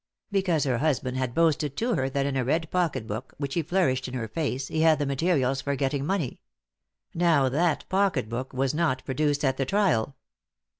[0.31, 3.61] "Because her husband had boasted to her that in a red pocket book which he
[3.61, 6.41] flourished in her face he had the materials for getting money.
[7.13, 10.15] Now, that pocket book was not produced at the trial."